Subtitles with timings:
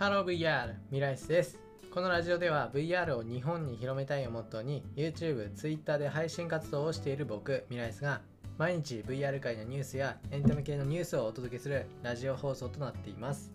[0.00, 1.58] ハロー VR ミライスです。
[1.92, 8.22] このラジオでは VR を日本に広めたいをモットーに YouTube、Twitter で配信活動をしている僕ミライスが
[8.56, 13.52] 毎日 VR 界のニュースやエンタメ系のニュースをお届けするラジオ放送となっています。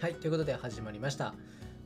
[0.00, 1.34] はいということで始まりました。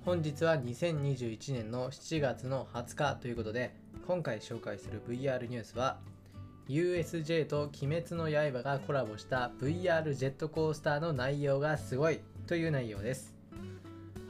[0.07, 3.75] 本日は2021年の7月の20日ということで
[4.07, 5.99] 今回紹介する VR ニュースは
[6.71, 13.42] USJ と鬼滅の刃がコラボした VR ジェットコースターの内容がすごいという内容です。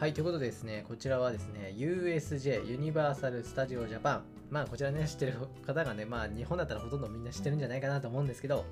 [0.02, 4.22] はいということでですねこちらはですね USJ ユニバーサル・スタジオ・ジャパン。
[4.50, 5.34] まあこちらね知ってる
[5.64, 8.64] 方がねまあ日本だったらほとんどみんな知ってるんじゃないかなと思うんですけど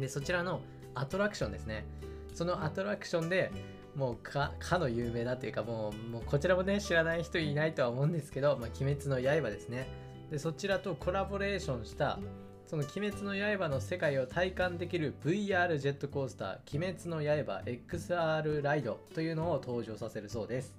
[0.00, 0.62] でそちらの
[0.94, 1.84] アトラクションですね。
[2.32, 3.52] そのアトラクションで
[3.94, 9.86] もうかかの有名なというかもうもうこちらもね知らない人いないとは思うんですけど「まあ、鬼滅の刃」ですね。
[10.30, 12.18] でそちらとコラボレーションした
[12.68, 20.76] その鬼滅の刃の世界を体感できる VR ジェットコースター鬼滅の刃 XR ライドというのを登場させるそうです。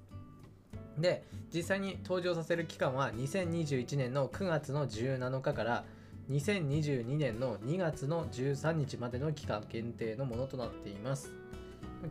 [1.00, 5.84] で実際に登場させる期間は2021年の9月の17日から
[6.30, 11.32] 2022年の2月の13日までの期間限定のものとなっています。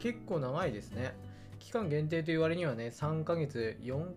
[0.01, 1.15] 結構長いですね。
[1.61, 4.17] 期間限定という割にはね3ヶ月4ん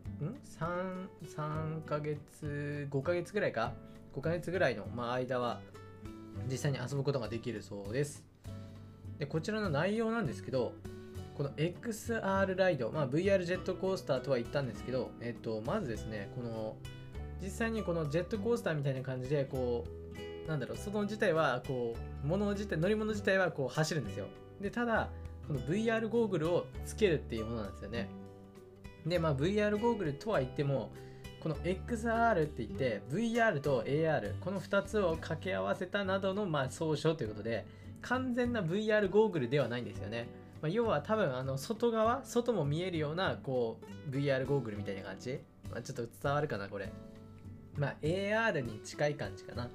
[0.60, 3.74] ？3, 3ヶ月5ヶ月ぐらいか
[4.16, 5.62] 5ヶ月ぐらいの、ま、間は
[6.50, 8.24] 実際に遊ぶことができるそうです。
[9.20, 10.74] でこちらの内容なんですけど
[11.36, 16.76] この XR ライド、まあ、VR ジェットコースターとは言ったんですけど、えっと、まずですねこの
[17.42, 19.86] 実際にこのジェットコースターみたいな感じでこ
[20.46, 24.26] うなんだろうその自体はこう物自体乗り物自体はこう走るんですよ。
[24.60, 25.10] でただ
[25.48, 28.10] この VR ゴーグルをつけるっていうものなんですよね。
[29.06, 30.92] でまあ VR ゴーグルとは言っても
[31.42, 37.66] この XR って言って VR と AR この2つを掛け合わせたなどのまあ総称ということで
[38.02, 40.28] 完全な VR ゴーグルではないんですよね、
[40.62, 45.40] まあ、要は多分あの外側外も見えるようなこう VR ゴーグルみたいな感じ、
[45.72, 46.92] まあ、ちょっと伝わるかなこれ。
[47.78, 49.70] まあ AR に近い感じかな。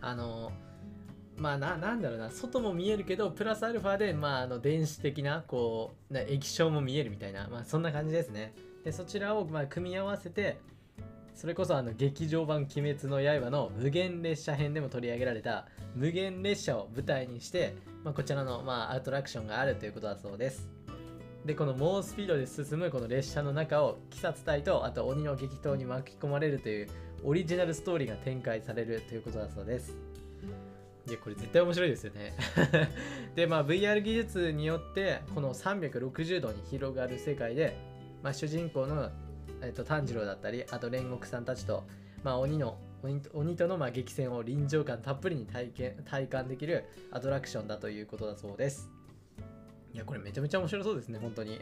[0.00, 0.52] あの
[1.36, 8.54] まあな、なんだろうな、外も見えるけど、プラスアルファで、まあ、あの、電子的な、こう、な液晶も見えるみたいな、まあ、そんな感じですね。
[8.84, 10.60] で、そちらを、まあ、組み合わせて、
[11.34, 17.74] それこそあの劇場版「鬼滅の刃」の無限列車編でも取り上げられた無限列車を舞台にして、
[18.04, 20.68] まあ、こちらの、まあ、アトラクションがあるということだそうです。
[21.44, 26.88] でこの猛スピードで進むこの列車の中を鬼殺隊とあと鬼の激闘に巻き込まれるという
[27.22, 29.94] オリジナルストーリーが展開されるということだそうです。
[31.06, 32.32] いやこれ絶対面白いですよね。
[33.36, 37.76] でまあ VR 技術によってこの360度に広がる世界で、
[38.22, 39.10] まあ、主人公の
[39.62, 41.84] えーと、炭治郎だったりあと煉獄さんたちと、
[42.22, 48.90] まあ、鬼の鬼鬼とのま激戦を臨場感たっぷりに体験体感できるアトラクションだということだそうです。
[49.92, 51.54] いやこれめちゃめちゃ面白そうですね本当に。
[51.56, 51.60] い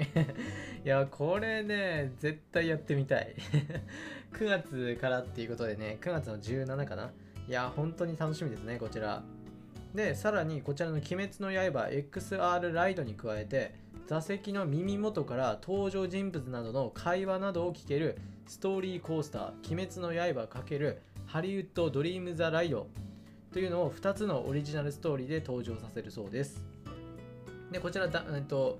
[0.84, 3.34] やこれね絶対やってみたい。
[4.32, 7.12] 9月からっていうことでね9月の17かな。
[7.48, 9.22] いや本当に楽しみですねこちら。
[9.94, 13.74] でさらにこちらの「鬼滅の刃 XR ライド」に加えて
[14.06, 22.86] 座席の耳元から登場人物などの会話などを聞けるストーリーコースター「鬼滅の刃×ハリウッド・ドリーム・ザ・ライド」
[23.52, 26.64] というのを2つのオリジナルストーリーで登場させるそうです。
[27.70, 28.78] でこちらだ、えっと、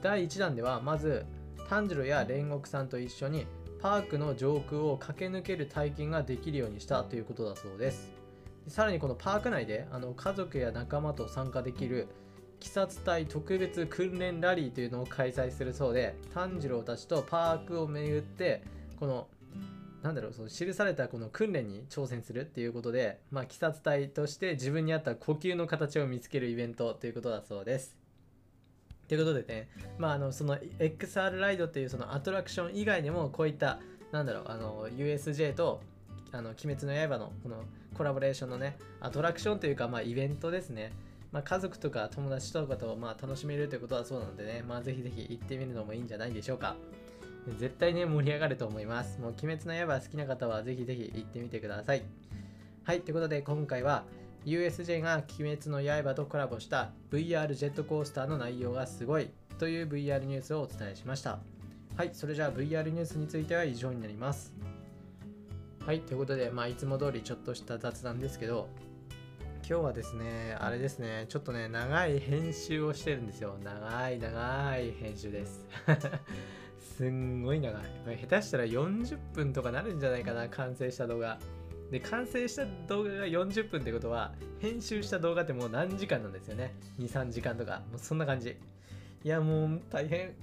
[0.00, 1.24] 第1弾ではまず
[1.68, 3.46] 炭治郎や煉獄さんと一緒に
[3.80, 8.21] パークの上空を駆け抜ける体験ができるようにしたということだそうです。
[8.68, 12.08] さらにこのパーク内であの家族や仲間と参加できる
[12.60, 18.62] 鬼殺隊特別訓練ラリーというのを開催するそうで炭治郎たちとパークを巡って
[19.00, 19.26] この
[20.02, 27.96] なんだろうその記されたこの訓練に挑戦するっていうことで、まあ、鬼殺隊として自分に合った呼吸の形を見つけるイベントということだそうです。
[29.06, 29.68] ということでね、
[29.98, 33.78] まあ、あのその XR ライドっていうそのアトラクション以外にもこういった
[34.10, 35.80] なんだろうあの USJ と
[36.32, 40.92] あの鬼滅の刃のこのコラボレーションのねアトラクションというかまあイベントですね
[41.32, 46.76] まあ、家族とか友達とかとまあ楽しめるということはそうなのでね、まあ、ぜひぜひ行ってみるのもいいんじゃないでしょうか。
[47.58, 49.18] 絶対ね、盛り上がると思います。
[49.18, 52.02] もう、鬼滅の刃好きな方はぜひぜひ行ってみてください。
[52.84, 54.04] はい、ということで今回は
[54.44, 61.38] USJ が鬼滅の刃とコラボした VR ジェットコースターの内容がすごいという VR ニュースをお伝えしました。
[61.96, 64.52] はい、それじゃあ VR ニュースについては以上になります。
[65.84, 68.68] はい、ということで、まあ、いつも通りちょっとした雑談ですけど、
[69.68, 73.56] 今日はですね、あれですね、ちょっとね、長い編集をしてるんですよ。
[73.64, 75.66] 長い長い編集です。
[76.96, 77.82] すんごい長い。
[78.20, 81.40] 下手したら40分とかなるんじゃないかな、完成した動画。
[81.90, 86.76] で、完成した動画が40分ってことは、編集した動画ってもう何時間なんですよね。
[87.00, 87.82] 2、3時間とか。
[87.90, 88.56] もうそんな感じ。
[89.24, 90.34] いやもう大変。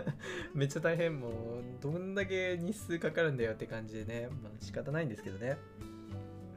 [0.54, 1.20] めっちゃ大変。
[1.20, 1.32] もう
[1.82, 4.28] どんだけ日数かかるんだよって感じでね。
[4.42, 5.58] まあ仕方ないんですけどね。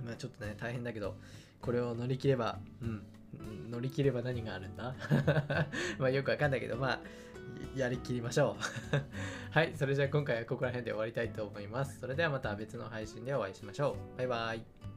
[0.05, 1.15] まあちょっとね大変だけど
[1.61, 3.03] これを乗り切ればうん。
[3.69, 4.95] 乗り切れば何があるんだ？
[5.99, 6.99] まあよくわかんないけどまあ
[7.75, 8.55] やりきりましょ
[8.93, 8.95] う。
[9.51, 9.73] はい。
[9.75, 11.99] それじゃあ今回はここら辺で終わりたいと思います。
[11.99, 14.17] それではまた別の配信でお会いしましょう。
[14.17, 14.94] バイバイ。